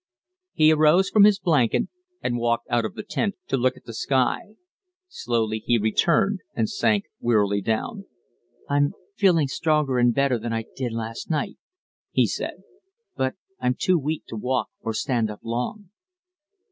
[0.55, 1.83] He arose from his blanket,
[2.23, 4.55] and walked out of the tent to look at the sky.
[5.07, 8.05] Slowly he returned, and sank wearily down.
[8.67, 11.57] "I'm feeling stronger and better than I did last night,"
[12.09, 12.63] he said;
[13.15, 15.91] "but I'm too weak to walk or stand up long."